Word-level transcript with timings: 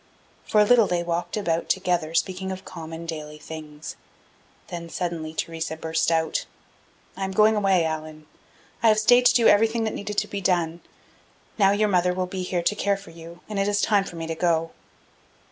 For 0.45 0.59
a 0.59 0.63
little 0.63 0.87
they 0.87 1.03
walked 1.03 1.37
about 1.37 1.69
together, 1.69 2.15
speaking 2.15 2.51
of 2.51 2.65
common, 2.65 3.05
daily 3.05 3.37
things. 3.37 3.95
Then 4.69 4.89
suddenly 4.89 5.31
Theresa 5.31 5.77
burst 5.77 6.09
out: 6.09 6.47
"I 7.15 7.23
am 7.23 7.33
going 7.33 7.55
away, 7.55 7.85
Allan. 7.85 8.25
I 8.81 8.87
have 8.87 8.97
stayed 8.97 9.27
to 9.27 9.33
do 9.35 9.47
everything 9.47 9.83
that 9.83 9.93
needed 9.93 10.17
to 10.17 10.27
be 10.27 10.41
done. 10.41 10.81
Now 11.59 11.69
your 11.69 11.87
mother 11.87 12.15
will 12.15 12.25
be 12.25 12.41
here 12.41 12.63
to 12.63 12.75
care 12.75 12.97
for 12.97 13.11
you, 13.11 13.41
and 13.47 13.59
it 13.59 13.67
is 13.67 13.79
time 13.79 14.03
for 14.03 14.15
me 14.15 14.25
to 14.25 14.33
go." 14.33 14.71